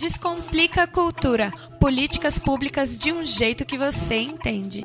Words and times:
Descomplica 0.00 0.84
a 0.84 0.86
cultura. 0.86 1.50
Políticas 1.78 2.38
públicas 2.38 2.98
de 2.98 3.12
um 3.12 3.22
jeito 3.22 3.66
que 3.66 3.76
você 3.76 4.16
entende. 4.16 4.82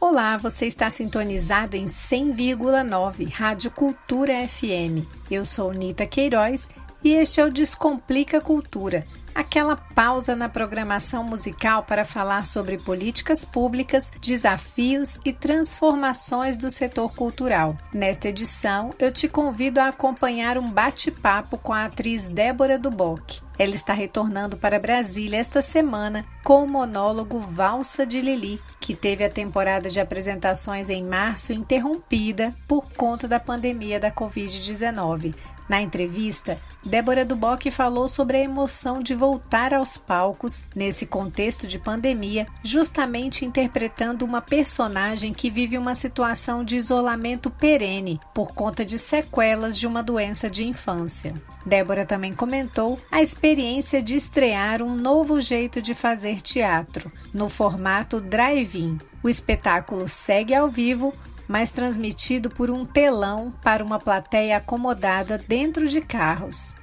Olá, 0.00 0.38
você 0.38 0.64
está 0.64 0.88
sintonizado 0.88 1.76
em 1.76 1.84
100,9 1.84 3.30
Rádio 3.30 3.70
Cultura 3.70 4.48
FM. 4.48 5.06
Eu 5.30 5.44
sou 5.44 5.70
Nita 5.70 6.06
Queiroz 6.06 6.70
e 7.04 7.10
este 7.10 7.42
é 7.42 7.44
o 7.44 7.52
Descomplica 7.52 8.40
Cultura 8.40 9.04
aquela 9.38 9.76
pausa 9.76 10.34
na 10.34 10.48
programação 10.48 11.22
musical 11.22 11.84
para 11.84 12.04
falar 12.04 12.44
sobre 12.44 12.76
políticas 12.76 13.44
públicas, 13.44 14.10
desafios 14.20 15.20
e 15.24 15.32
transformações 15.32 16.56
do 16.56 16.68
setor 16.68 17.14
cultural. 17.14 17.76
Nesta 17.94 18.30
edição, 18.30 18.92
eu 18.98 19.12
te 19.12 19.28
convido 19.28 19.78
a 19.78 19.88
acompanhar 19.88 20.58
um 20.58 20.68
bate-papo 20.68 21.56
com 21.56 21.72
a 21.72 21.84
atriz 21.84 22.28
Débora 22.28 22.76
Duboc. 22.76 23.40
Ela 23.56 23.74
está 23.74 23.92
retornando 23.92 24.56
para 24.56 24.78
Brasília 24.78 25.38
esta 25.38 25.62
semana 25.62 26.24
com 26.44 26.64
o 26.64 26.68
monólogo 26.68 27.40
Valsa 27.40 28.06
de 28.06 28.20
Lili, 28.20 28.60
que 28.80 28.94
teve 28.94 29.24
a 29.24 29.30
temporada 29.30 29.90
de 29.90 30.00
apresentações 30.00 30.88
em 30.88 31.02
março 31.02 31.52
interrompida 31.52 32.54
por 32.68 32.90
conta 32.92 33.26
da 33.26 33.40
pandemia 33.40 33.98
da 33.98 34.10
Covid-19. 34.12 35.34
Na 35.68 35.82
entrevista, 35.82 36.58
Débora 36.82 37.24
Duboc 37.24 37.70
falou 37.70 38.08
sobre 38.08 38.38
a 38.38 38.40
emoção 38.40 39.02
de 39.02 39.14
voltar 39.14 39.74
aos 39.74 39.98
palcos 39.98 40.66
nesse 40.74 41.04
contexto 41.04 41.66
de 41.66 41.78
pandemia, 41.78 42.46
justamente 42.62 43.44
interpretando 43.44 44.24
uma 44.24 44.40
personagem 44.40 45.34
que 45.34 45.50
vive 45.50 45.76
uma 45.76 45.94
situação 45.94 46.64
de 46.64 46.76
isolamento 46.76 47.50
perene 47.50 48.18
por 48.34 48.54
conta 48.54 48.84
de 48.84 48.98
sequelas 48.98 49.78
de 49.78 49.86
uma 49.86 50.02
doença 50.02 50.48
de 50.48 50.66
infância. 50.66 51.34
Débora 51.66 52.06
também 52.06 52.32
comentou 52.32 52.98
a 53.10 53.20
experiência 53.20 54.02
de 54.02 54.14
estrear 54.14 54.80
um 54.80 54.94
novo 54.94 55.38
jeito 55.38 55.82
de 55.82 55.92
fazer 55.92 56.40
teatro, 56.40 57.12
no 57.34 57.50
formato 57.50 58.22
drive-in. 58.22 58.98
O 59.22 59.28
espetáculo 59.28 60.08
segue 60.08 60.54
ao 60.54 60.68
vivo, 60.68 61.12
mas 61.48 61.72
transmitido 61.72 62.50
por 62.50 62.70
um 62.70 62.84
telão 62.84 63.52
para 63.62 63.82
uma 63.82 63.98
plateia 63.98 64.58
acomodada 64.58 65.38
dentro 65.38 65.88
de 65.88 66.00
carros. 66.00 66.76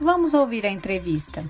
Vamos 0.00 0.34
ouvir 0.34 0.66
a 0.66 0.70
entrevista. 0.70 1.44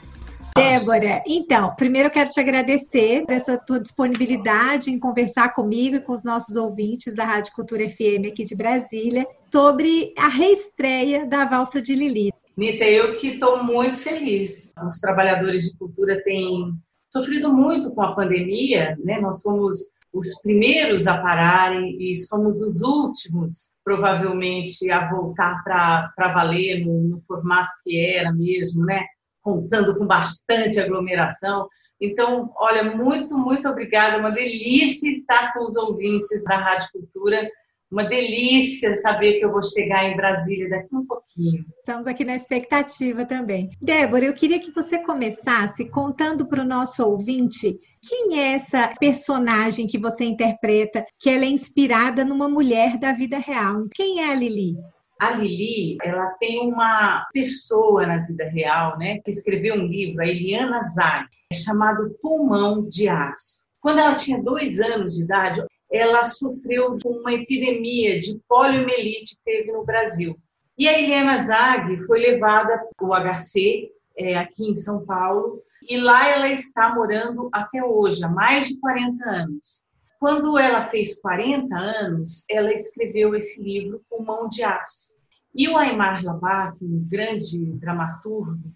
Débora, 0.55 1.23
então, 1.27 1.75
primeiro 1.77 2.09
eu 2.09 2.12
quero 2.12 2.31
te 2.31 2.41
agradecer 2.41 3.27
dessa 3.27 3.59
tua 3.59 3.78
disponibilidade 3.78 4.91
em 4.91 4.98
conversar 4.98 5.55
comigo 5.55 5.97
e 5.97 6.01
com 6.01 6.12
os 6.12 6.25
nossos 6.25 6.56
ouvintes 6.56 7.15
da 7.15 7.25
Rádio 7.25 7.53
Cultura 7.53 7.89
FM 7.89 8.28
aqui 8.28 8.43
de 8.45 8.55
Brasília 8.55 9.27
sobre 9.53 10.15
a 10.17 10.28
reestreia 10.28 11.27
da 11.27 11.45
Valsa 11.45 11.83
de 11.83 11.95
Lili. 11.95 12.33
Nita, 12.56 12.84
eu 12.84 13.19
que 13.19 13.28
estou 13.28 13.62
muito 13.65 13.97
feliz. 13.97 14.73
Os 14.83 14.98
trabalhadores 14.98 15.65
de 15.65 15.77
cultura 15.77 16.23
têm 16.23 16.73
sofrido 17.12 17.53
muito 17.53 17.91
com 17.91 18.00
a 18.00 18.15
pandemia, 18.15 18.97
né? 19.05 19.21
Nós 19.21 19.43
fomos 19.43 19.91
os 20.19 20.41
primeiros 20.41 21.06
a 21.06 21.19
pararem 21.19 21.97
e 22.00 22.17
somos 22.17 22.61
os 22.62 22.81
últimos, 22.81 23.70
provavelmente, 23.84 24.91
a 24.91 25.11
voltar 25.11 25.62
para 25.62 26.33
valer 26.33 26.84
no, 26.84 27.03
no, 27.03 27.22
formato 27.27 27.70
que 27.84 27.98
era 27.98 28.33
mesmo, 28.33 28.84
né? 28.84 29.05
Contando 29.42 29.97
com 29.97 30.06
bastante 30.06 30.81
aglomeração. 30.81 31.69
Então, 32.00 32.53
olha, 32.56 32.97
muito, 32.97 33.37
muito 33.37 33.69
obrigada. 33.69 34.19
Uma 34.19 34.31
delícia 34.31 35.11
estar 35.11 35.53
com 35.53 35.64
os 35.64 35.77
ouvintes 35.77 36.42
da 36.44 36.56
Rádio 36.56 36.89
Cultura 36.92 37.48
uma 37.91 38.05
delícia 38.05 38.97
saber 38.97 39.39
que 39.39 39.44
eu 39.44 39.53
vou 39.53 39.62
chegar 39.62 40.05
em 40.05 40.17
Brasília 40.17 40.69
daqui 40.69 40.94
um 40.94 41.06
pouquinho. 41.06 41.64
Estamos 41.78 42.06
aqui 42.06 42.25
na 42.25 42.34
expectativa 42.34 43.25
também. 43.25 43.70
Débora, 43.81 44.25
eu 44.25 44.34
queria 44.34 44.59
que 44.59 44.72
você 44.72 44.98
começasse 44.98 45.89
contando 45.89 46.47
para 46.47 46.62
o 46.62 46.67
nosso 46.67 47.05
ouvinte 47.05 47.78
quem 48.09 48.41
é 48.41 48.53
essa 48.53 48.93
personagem 48.99 49.87
que 49.87 49.99
você 49.99 50.25
interpreta, 50.25 51.05
que 51.19 51.28
ela 51.28 51.44
é 51.44 51.49
inspirada 51.49 52.25
numa 52.25 52.49
mulher 52.49 52.99
da 52.99 53.12
vida 53.12 53.39
real. 53.39 53.87
Quem 53.94 54.22
é 54.22 54.31
a 54.31 54.34
Lili? 54.34 54.77
A 55.21 55.33
Lili, 55.33 55.97
ela 56.03 56.27
tem 56.39 56.61
uma 56.61 57.27
pessoa 57.33 58.06
na 58.06 58.19
vida 58.19 58.44
real, 58.44 58.99
né, 58.99 59.19
que 59.25 59.31
escreveu 59.31 59.75
um 59.75 59.87
livro, 59.87 60.22
a 60.22 60.27
Eliana 60.27 60.87
Zag, 60.89 61.27
chamado 61.53 62.15
Pulmão 62.21 62.87
de 62.89 63.09
Aço. 63.09 63.59
Quando 63.81 64.00
ela 64.00 64.15
tinha 64.15 64.43
dois 64.43 64.81
anos 64.81 65.15
de 65.15 65.25
idade, 65.25 65.65
ela 65.91 66.25
sofreu 66.25 66.97
de 66.97 67.09
uma 67.09 67.33
epidemia 67.33 68.21
de 68.21 68.38
poliomielite 68.49 69.37
que 69.37 69.44
teve 69.44 69.73
no 69.73 69.84
Brasil. 69.84 70.37
E 70.77 70.87
a 70.88 71.00
Helena 71.00 71.43
Zag 71.43 72.05
foi 72.06 72.21
levada 72.21 72.87
para 72.97 73.06
o 73.06 73.15
HC, 73.15 73.91
é, 74.19 74.37
aqui 74.37 74.69
em 74.69 74.75
São 74.75 75.05
Paulo, 75.06 75.62
e 75.89 75.97
lá 75.99 76.29
ela 76.29 76.49
está 76.49 76.95
morando 76.95 77.49
até 77.53 77.83
hoje, 77.83 78.25
há 78.25 78.29
mais 78.29 78.69
de 78.69 78.79
40 78.79 79.25
anos. 79.25 79.83
Quando 80.19 80.59
ela 80.59 80.89
fez 80.89 81.19
40 81.21 81.77
anos, 81.77 82.45
ela 82.51 82.73
escreveu 82.73 83.35
esse 83.35 83.63
livro, 83.63 84.03
Mão 84.25 84.49
de 84.49 84.63
Aço. 84.63 85.13
E 85.55 85.69
o 85.69 85.77
Aymar 85.77 86.25
Labac, 86.25 86.85
um 86.85 87.07
grande 87.09 87.73
dramaturgo, 87.75 88.73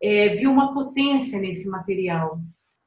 é, 0.00 0.36
viu 0.36 0.50
uma 0.50 0.72
potência 0.74 1.40
nesse 1.40 1.68
material. 1.68 2.40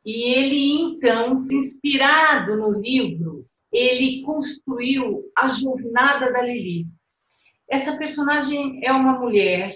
E 0.06 0.34
ele, 0.34 0.74
então, 0.82 1.48
inspirado 1.52 2.58
no 2.58 2.80
livro, 2.80 3.46
ele 3.72 4.22
construiu 4.24 5.24
a 5.38 5.48
jornada 5.48 6.32
da 6.32 6.42
Lili. 6.42 6.88
Essa 7.70 7.98
personagem 7.98 8.84
é 8.84 8.92
uma 8.92 9.18
mulher 9.18 9.74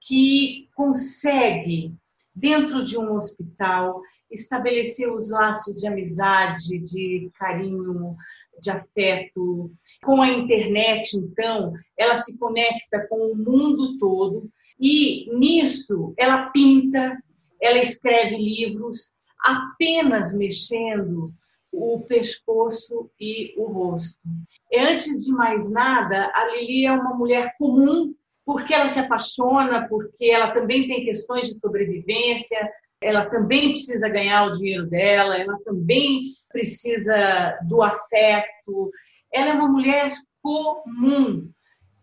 que 0.00 0.68
consegue, 0.76 1.92
dentro 2.36 2.84
de 2.84 2.98
um 2.98 3.14
hospital, 3.14 4.02
estabelecer 4.30 5.10
os 5.10 5.30
laços 5.30 5.80
de 5.80 5.86
amizade, 5.86 6.78
de 6.78 7.30
carinho, 7.38 8.14
de 8.60 8.70
afeto. 8.70 9.72
Com 10.04 10.20
a 10.20 10.28
internet, 10.28 11.16
então, 11.16 11.72
ela 11.96 12.14
se 12.14 12.36
conecta 12.36 13.06
com 13.08 13.32
o 13.32 13.36
mundo 13.36 13.98
todo 13.98 14.50
e 14.78 15.26
nisso 15.34 16.12
ela 16.18 16.50
pinta, 16.50 17.18
ela 17.60 17.78
escreve 17.78 18.36
livros, 18.36 19.10
apenas 19.40 20.36
mexendo 20.36 21.32
o 21.72 22.00
pescoço 22.00 23.10
e 23.18 23.54
o 23.56 23.64
rosto. 23.64 24.20
E 24.70 24.78
antes 24.78 25.24
de 25.24 25.32
mais 25.32 25.70
nada, 25.70 26.30
a 26.34 26.50
Lili 26.52 26.84
é 26.84 26.92
uma 26.92 27.14
mulher 27.14 27.54
comum 27.58 28.14
porque 28.46 28.72
ela 28.72 28.86
se 28.86 29.00
apaixona, 29.00 29.88
porque 29.88 30.26
ela 30.26 30.52
também 30.52 30.86
tem 30.86 31.04
questões 31.04 31.48
de 31.48 31.58
sobrevivência, 31.58 32.70
ela 33.02 33.26
também 33.26 33.70
precisa 33.70 34.08
ganhar 34.08 34.46
o 34.46 34.52
dinheiro 34.52 34.86
dela, 34.86 35.36
ela 35.36 35.58
também 35.64 36.32
precisa 36.48 37.58
do 37.64 37.82
afeto. 37.82 38.90
Ela 39.32 39.50
é 39.50 39.52
uma 39.52 39.68
mulher 39.68 40.14
comum 40.40 41.50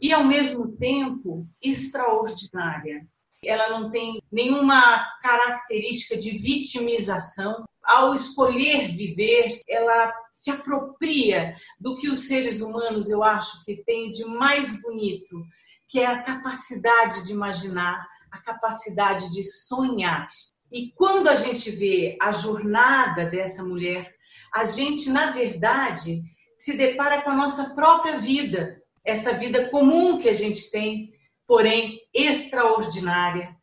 e, 0.02 0.12
ao 0.12 0.26
mesmo 0.26 0.74
tempo, 0.74 1.48
extraordinária. 1.62 3.08
Ela 3.44 3.70
não 3.70 3.90
tem 3.90 4.22
nenhuma 4.30 5.06
característica 5.22 6.18
de 6.18 6.32
vitimização, 6.32 7.64
ao 7.82 8.14
escolher 8.14 8.96
viver, 8.96 9.60
ela 9.68 10.14
se 10.32 10.52
apropria 10.52 11.56
do 11.80 11.98
que 11.98 12.10
os 12.10 12.28
seres 12.28 12.62
humanos, 12.62 13.10
eu 13.10 13.24
acho, 13.24 13.64
que 13.66 13.84
têm 13.84 14.10
de 14.10 14.24
mais 14.26 14.82
bonito, 14.82 15.44
que 15.88 16.00
é 16.00 16.06
a 16.06 16.24
capacidade 16.24 17.26
de 17.26 17.32
imaginar, 17.32 18.06
a 18.32 18.40
capacidade 18.40 19.30
de 19.32 19.44
sonhar. 19.44 20.28
E 20.72 20.92
quando 20.96 21.28
a 21.28 21.36
gente 21.36 21.70
vê 21.72 22.18
a 22.22 22.32
jornada 22.32 23.26
dessa 23.26 23.64
mulher, 23.64 24.12
a 24.54 24.66
gente, 24.66 25.10
na 25.10 25.32
verdade, 25.32 26.22
se 26.58 26.76
depara 26.78 27.22
com 27.22 27.30
a 27.30 27.36
nossa 27.36 27.76
própria 27.76 28.20
vida, 28.20 28.82
essa 29.04 29.34
vida 29.34 29.70
comum 29.70 30.18
que 30.18 30.30
a 30.30 30.34
gente 30.34 30.72
tem, 30.72 31.12
porém 31.46 32.00
extraordinária, 32.14 33.56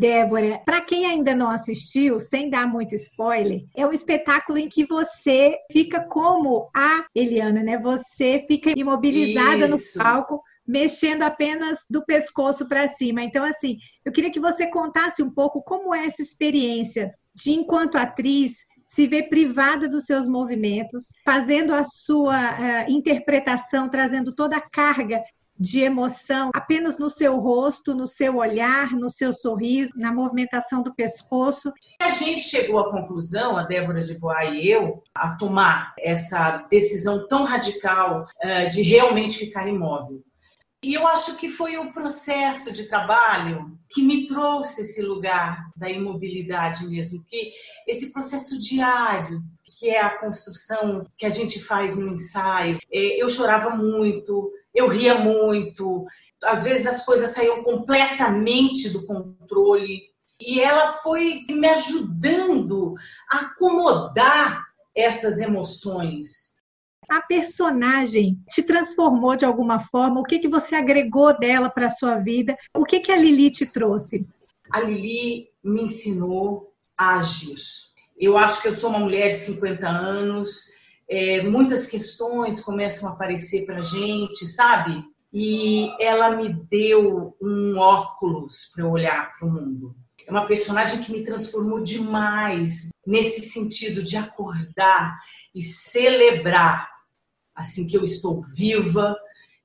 Débora, 0.00 0.62
para 0.64 0.80
quem 0.80 1.04
ainda 1.04 1.34
não 1.34 1.50
assistiu, 1.50 2.18
sem 2.20 2.48
dar 2.48 2.66
muito 2.66 2.94
spoiler, 2.94 3.66
é 3.76 3.86
um 3.86 3.92
espetáculo 3.92 4.56
em 4.56 4.66
que 4.66 4.86
você 4.86 5.54
fica 5.70 6.00
como 6.08 6.70
a 6.74 7.04
Eliana, 7.14 7.62
né? 7.62 7.76
Você 7.76 8.42
fica 8.48 8.72
imobilizada 8.74 9.66
Isso. 9.66 9.98
no 9.98 10.04
palco, 10.04 10.42
mexendo 10.66 11.22
apenas 11.22 11.80
do 11.88 12.04
pescoço 12.04 12.68
para 12.68 12.88
cima. 12.88 13.22
Então, 13.22 13.44
assim, 13.44 13.76
eu 14.04 14.12
queria 14.12 14.30
que 14.30 14.40
você 14.40 14.66
contasse 14.66 15.22
um 15.22 15.30
pouco 15.30 15.62
como 15.62 15.94
é 15.94 16.06
essa 16.06 16.22
experiência 16.22 17.12
de, 17.34 17.52
enquanto 17.52 17.96
atriz, 17.96 18.54
se 18.88 19.06
ver 19.06 19.28
privada 19.28 19.88
dos 19.88 20.04
seus 20.04 20.26
movimentos, 20.26 21.04
fazendo 21.24 21.72
a 21.72 21.84
sua 21.84 22.36
uh, 22.36 22.90
interpretação, 22.90 23.88
trazendo 23.88 24.34
toda 24.34 24.56
a 24.56 24.60
carga 24.60 25.22
de 25.60 25.80
emoção 25.80 26.50
apenas 26.54 26.98
no 26.98 27.10
seu 27.10 27.38
rosto, 27.38 27.94
no 27.94 28.08
seu 28.08 28.36
olhar, 28.38 28.92
no 28.92 29.10
seu 29.10 29.30
sorriso, 29.32 29.92
na 29.96 30.10
movimentação 30.10 30.82
do 30.82 30.94
pescoço. 30.94 31.70
A 32.00 32.10
gente 32.10 32.40
chegou 32.40 32.80
à 32.80 32.90
conclusão, 32.90 33.58
a 33.58 33.64
Débora 33.64 34.02
de 34.02 34.18
Boa 34.18 34.42
e 34.46 34.66
eu, 34.66 35.02
a 35.14 35.36
tomar 35.36 35.92
essa 35.98 36.66
decisão 36.70 37.28
tão 37.28 37.44
radical 37.44 38.26
uh, 38.42 38.70
de 38.70 38.80
realmente 38.80 39.38
ficar 39.38 39.68
imóvel. 39.68 40.22
E 40.82 40.94
eu 40.94 41.06
acho 41.06 41.36
que 41.36 41.50
foi 41.50 41.76
o 41.76 41.92
processo 41.92 42.72
de 42.72 42.84
trabalho 42.84 43.78
que 43.88 44.02
me 44.02 44.26
trouxe 44.26 44.80
esse 44.80 45.02
lugar 45.02 45.70
da 45.76 45.90
imobilidade 45.90 46.86
mesmo, 46.88 47.22
que 47.24 47.52
esse 47.86 48.10
processo 48.12 48.58
diário, 48.58 49.42
que 49.78 49.90
é 49.90 50.00
a 50.00 50.18
construção 50.18 51.06
que 51.18 51.26
a 51.26 51.30
gente 51.30 51.60
faz 51.62 51.98
no 51.98 52.14
ensaio. 52.14 52.78
É, 52.90 53.22
eu 53.22 53.28
chorava 53.28 53.70
muito, 53.70 54.50
eu 54.74 54.88
ria 54.88 55.16
muito, 55.18 56.06
às 56.42 56.64
vezes 56.64 56.86
as 56.86 57.04
coisas 57.04 57.30
saíam 57.30 57.62
completamente 57.62 58.88
do 58.88 59.04
controle. 59.04 60.08
E 60.40 60.60
ela 60.62 60.94
foi 60.94 61.42
me 61.48 61.68
ajudando 61.68 62.94
a 63.30 63.40
acomodar 63.40 64.64
essas 64.94 65.40
emoções 65.40 66.59
a 67.10 67.20
personagem 67.20 68.38
te 68.48 68.62
transformou 68.62 69.34
de 69.34 69.44
alguma 69.44 69.80
forma? 69.80 70.20
O 70.20 70.24
que, 70.24 70.38
que 70.38 70.46
você 70.46 70.76
agregou 70.76 71.36
dela 71.36 71.68
para 71.68 71.86
a 71.86 71.90
sua 71.90 72.14
vida? 72.14 72.56
O 72.72 72.84
que, 72.84 73.00
que 73.00 73.10
a 73.10 73.16
Lili 73.16 73.50
te 73.50 73.66
trouxe? 73.66 74.24
A 74.70 74.80
Lili 74.80 75.48
me 75.62 75.82
ensinou 75.82 76.72
a 76.96 77.18
agir. 77.18 77.56
Eu 78.16 78.38
acho 78.38 78.62
que 78.62 78.68
eu 78.68 78.74
sou 78.74 78.90
uma 78.90 79.00
mulher 79.00 79.32
de 79.32 79.38
50 79.38 79.88
anos, 79.88 80.66
é, 81.08 81.42
muitas 81.42 81.86
questões 81.86 82.60
começam 82.60 83.10
a 83.10 83.14
aparecer 83.14 83.66
para 83.66 83.82
gente, 83.82 84.46
sabe? 84.46 85.02
E 85.32 85.90
ela 85.98 86.36
me 86.36 86.52
deu 86.70 87.36
um 87.42 87.76
óculos 87.76 88.70
para 88.72 88.84
eu 88.84 88.90
olhar 88.90 89.36
para 89.36 89.48
o 89.48 89.50
mundo. 89.50 89.96
É 90.24 90.30
uma 90.30 90.46
personagem 90.46 91.02
que 91.02 91.10
me 91.10 91.24
transformou 91.24 91.80
demais 91.80 92.90
nesse 93.04 93.42
sentido 93.42 94.00
de 94.00 94.16
acordar 94.16 95.18
e 95.52 95.60
celebrar 95.60 96.99
assim 97.60 97.86
que 97.86 97.96
eu 97.96 98.04
estou 98.04 98.42
viva 98.42 99.16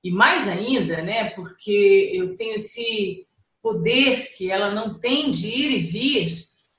e 0.04 0.12
mais 0.12 0.48
ainda, 0.48 1.02
né, 1.02 1.32
porque 1.32 2.12
eu 2.14 2.38
tenho 2.38 2.58
esse 2.58 3.26
poder 3.62 4.36
que 4.36 4.52
ela 4.52 4.70
não 4.70 5.00
tem 5.00 5.32
de 5.32 5.48
ir 5.48 5.72
e 5.72 5.80
vir, 5.88 6.32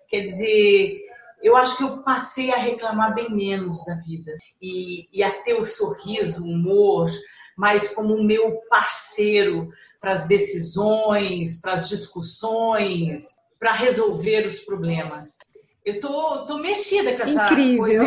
quer 0.09 0.21
dizer, 0.21 1.01
eu 1.43 1.57
acho 1.57 1.77
que 1.77 1.83
eu 1.83 2.03
passei 2.03 2.53
a 2.53 2.57
reclamar 2.57 3.15
bem 3.15 3.31
menos 3.31 3.85
da 3.85 3.95
vida 3.95 4.37
e, 4.63 5.09
e 5.13 5.23
a 5.23 5.31
ter 5.31 5.55
o 5.55 5.65
sorriso, 5.65 6.45
o 6.45 6.51
humor, 6.51 7.11
mas 7.57 7.89
como 7.95 8.15
o 8.15 8.23
meu 8.23 8.61
parceiro 8.69 9.71
para 10.01 10.13
as 10.13 10.29
decisões, 10.29 11.61
para 11.61 11.73
as 11.73 11.89
discussões, 11.89 13.37
para 13.59 13.73
resolver 13.73 14.47
os 14.47 14.61
problemas. 14.61 15.39
Eu 15.85 15.99
tô, 15.99 16.47
tô 16.47 16.59
mexida 16.59 17.17
com 17.17 17.23
essa 17.23 17.47
Incrível. 17.53 17.79
coisa 17.79 18.05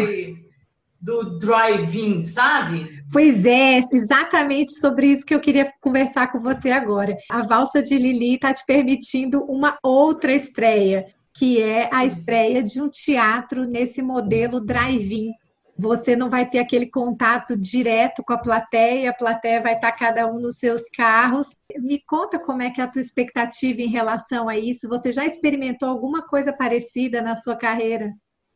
do 1.01 1.37
drive-in, 1.37 2.21
sabe? 2.21 3.03
Pois 3.11 3.45
é, 3.45 3.79
exatamente 3.91 4.73
sobre 4.73 5.07
isso 5.07 5.25
que 5.25 5.33
eu 5.33 5.39
queria 5.39 5.71
conversar 5.81 6.31
com 6.31 6.39
você 6.39 6.71
agora. 6.71 7.17
A 7.29 7.41
Valsa 7.41 7.81
de 7.81 7.97
Lili 7.97 8.35
está 8.35 8.53
te 8.53 8.65
permitindo 8.65 9.43
uma 9.45 9.77
outra 9.81 10.33
estreia, 10.33 11.07
que 11.33 11.61
é 11.61 11.89
a 11.91 12.05
estreia 12.05 12.61
de 12.61 12.81
um 12.81 12.89
teatro 12.89 13.65
nesse 13.65 14.01
modelo 14.01 14.59
drive-in. 14.59 15.31
Você 15.77 16.13
não 16.13 16.29
vai 16.29 16.49
ter 16.49 16.59
aquele 16.59 16.87
contato 16.87 17.55
direto 17.55 18.21
com 18.21 18.33
a 18.33 18.37
plateia, 18.37 19.11
a 19.11 19.13
plateia 19.13 19.61
vai 19.61 19.75
estar 19.75 19.93
cada 19.93 20.27
um 20.27 20.37
nos 20.37 20.57
seus 20.57 20.83
carros. 20.89 21.55
Me 21.77 22.03
conta 22.05 22.37
como 22.37 22.61
é 22.61 22.69
que 22.69 22.81
é 22.81 22.83
a 22.83 22.87
tua 22.87 23.01
expectativa 23.01 23.81
em 23.81 23.87
relação 23.87 24.49
a 24.49 24.57
isso. 24.57 24.89
Você 24.89 25.13
já 25.13 25.25
experimentou 25.25 25.87
alguma 25.87 26.21
coisa 26.21 26.51
parecida 26.51 27.21
na 27.21 27.33
sua 27.33 27.55
carreira? 27.55 28.13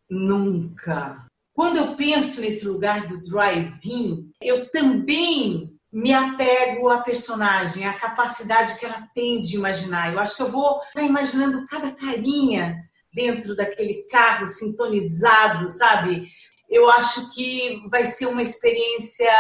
Nunca. 0.10 1.26
Quando 1.54 1.78
eu 1.78 1.96
penso 1.96 2.42
nesse 2.42 2.68
lugar 2.68 3.08
do 3.08 3.22
drive-in, 3.22 4.32
eu 4.42 4.70
também 4.72 5.74
me 5.92 6.12
apego 6.12 6.90
à 6.90 7.02
personagem, 7.02 7.86
à 7.86 7.94
capacidade 7.94 8.80
que 8.80 8.86
ela 8.86 9.08
tem 9.14 9.40
de 9.40 9.56
imaginar. 9.56 10.12
Eu 10.12 10.20
acho 10.20 10.36
que 10.36 10.42
eu 10.42 10.52
vou 10.52 10.82
estar 10.88 11.04
imaginando 11.04 11.68
cada 11.68 11.92
carinha 11.92 12.84
dentro 13.14 13.56
daquele 13.56 14.08
carro 14.10 14.48
sintonizado, 14.48 15.70
sabe? 15.70 16.28
Eu 16.68 16.90
acho 16.90 17.32
que 17.32 17.84
vai 17.90 18.06
ser 18.06 18.26
uma 18.26 18.42
experiência 18.42 19.32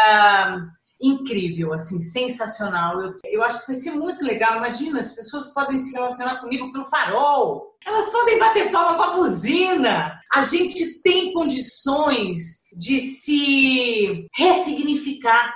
incrível, 1.03 1.73
assim, 1.73 2.00
sensacional. 2.00 3.01
Eu, 3.01 3.13
eu 3.25 3.44
acho 3.44 3.65
que 3.65 3.73
vai 3.73 3.81
ser 3.81 3.91
muito 3.91 4.23
legal. 4.23 4.57
Imagina, 4.57 5.00
as 5.00 5.13
pessoas 5.13 5.53
podem 5.53 5.77
se 5.77 5.91
relacionar 5.91 6.39
comigo 6.39 6.71
pelo 6.71 6.85
farol, 6.85 7.75
elas 7.85 8.09
podem 8.09 8.39
bater 8.39 8.71
palma 8.71 8.95
com 8.95 9.03
a 9.03 9.15
buzina. 9.17 10.17
A 10.33 10.41
gente 10.41 11.01
tem 11.01 11.33
condições 11.33 12.63
de 12.73 13.01
se 13.01 14.27
ressignificar. 14.33 15.53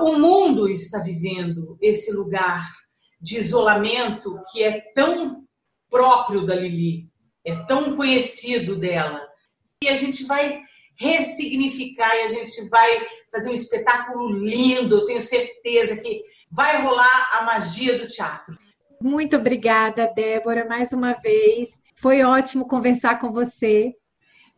O 0.00 0.18
mundo 0.18 0.68
está 0.68 0.98
vivendo 0.98 1.78
esse 1.80 2.12
lugar 2.12 2.68
de 3.20 3.38
isolamento 3.38 4.42
que 4.50 4.62
é 4.64 4.80
tão 4.94 5.44
próprio 5.88 6.44
da 6.44 6.56
Lili, 6.56 7.08
é 7.44 7.54
tão 7.66 7.94
conhecido 7.94 8.76
dela. 8.76 9.20
E 9.82 9.88
a 9.88 9.96
gente 9.96 10.24
vai 10.24 10.61
ressignificar 10.96 12.14
e 12.16 12.22
a 12.22 12.28
gente 12.28 12.68
vai 12.68 13.06
fazer 13.30 13.50
um 13.50 13.54
espetáculo 13.54 14.30
lindo. 14.32 14.96
Eu 14.96 15.06
tenho 15.06 15.22
certeza 15.22 15.96
que 15.96 16.22
vai 16.50 16.82
rolar 16.82 17.30
a 17.32 17.44
magia 17.44 17.98
do 17.98 18.06
teatro. 18.06 18.56
Muito 19.00 19.36
obrigada, 19.36 20.12
Débora, 20.14 20.64
mais 20.64 20.92
uma 20.92 21.14
vez. 21.14 21.70
Foi 21.96 22.22
ótimo 22.22 22.68
conversar 22.68 23.18
com 23.18 23.32
você. 23.32 23.92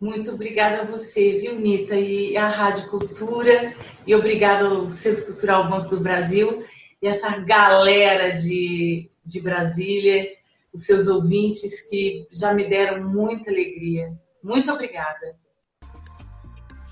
Muito 0.00 0.30
obrigada 0.32 0.82
a 0.82 0.84
você, 0.84 1.38
viu, 1.38 1.58
Nita, 1.58 1.94
e 1.94 2.36
a 2.36 2.48
Rádio 2.48 2.90
Cultura, 2.90 3.74
e 4.06 4.14
obrigada 4.14 4.66
ao 4.66 4.90
Centro 4.90 5.24
Cultural 5.24 5.68
Banco 5.70 5.88
do 5.88 6.00
Brasil 6.00 6.64
e 7.04 7.06
essa 7.06 7.38
galera 7.38 8.30
de, 8.30 9.10
de 9.26 9.38
Brasília, 9.42 10.26
os 10.72 10.86
seus 10.86 11.06
ouvintes 11.06 11.86
que 11.90 12.26
já 12.32 12.54
me 12.54 12.66
deram 12.66 13.06
muita 13.06 13.50
alegria. 13.50 14.18
Muito 14.42 14.72
obrigada. 14.72 15.36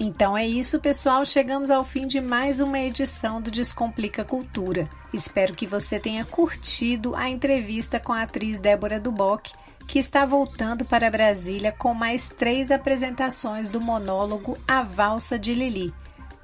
Então 0.04 0.37
é 0.37 0.44
isso, 0.44 0.81
pessoal. 0.81 1.25
Chegamos 1.25 1.70
ao 1.70 1.84
fim 1.84 2.08
de 2.08 2.20
mais 2.20 2.58
uma 2.58 2.81
edição 2.81 3.40
do 3.40 3.52
Descomplica 3.52 4.25
Cultura. 4.25 4.90
Espero 5.12 5.54
que 5.54 5.64
você 5.64 6.00
tenha 6.00 6.25
curtido 6.25 7.14
a 7.14 7.31
entrevista 7.31 8.00
com 8.00 8.12
a 8.12 8.22
atriz 8.22 8.58
Débora 8.58 8.99
Duboc, 8.99 9.52
que 9.87 10.00
está 10.00 10.26
voltando 10.26 10.84
para 10.84 11.08
Brasília 11.08 11.70
com 11.70 11.94
mais 11.94 12.31
três 12.31 12.72
apresentações 12.72 13.69
do 13.69 13.81
monólogo 13.81 14.58
A 14.66 14.82
Valsa 14.82 15.38
de 15.38 15.54
Lili. 15.54 15.94